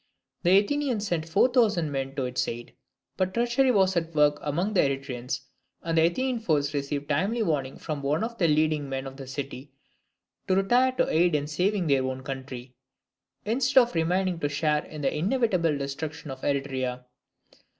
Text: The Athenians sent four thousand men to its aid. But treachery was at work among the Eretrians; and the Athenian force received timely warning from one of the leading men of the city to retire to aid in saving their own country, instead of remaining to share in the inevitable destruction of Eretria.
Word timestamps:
The 0.41 0.57
Athenians 0.57 1.05
sent 1.07 1.29
four 1.29 1.47
thousand 1.49 1.91
men 1.91 2.15
to 2.15 2.25
its 2.25 2.47
aid. 2.47 2.73
But 3.17 3.35
treachery 3.35 3.69
was 3.69 3.95
at 3.95 4.15
work 4.15 4.39
among 4.41 4.73
the 4.73 4.79
Eretrians; 4.81 5.41
and 5.83 5.95
the 5.95 6.07
Athenian 6.07 6.39
force 6.39 6.73
received 6.73 7.07
timely 7.07 7.43
warning 7.43 7.77
from 7.77 8.01
one 8.01 8.23
of 8.23 8.39
the 8.39 8.47
leading 8.47 8.89
men 8.89 9.05
of 9.05 9.17
the 9.17 9.27
city 9.27 9.69
to 10.47 10.55
retire 10.55 10.93
to 10.93 11.07
aid 11.07 11.35
in 11.35 11.45
saving 11.45 11.85
their 11.85 12.03
own 12.03 12.23
country, 12.23 12.73
instead 13.45 13.79
of 13.81 13.93
remaining 13.93 14.39
to 14.39 14.49
share 14.49 14.83
in 14.83 15.01
the 15.03 15.15
inevitable 15.15 15.77
destruction 15.77 16.31
of 16.31 16.41
Eretria. 16.43 17.05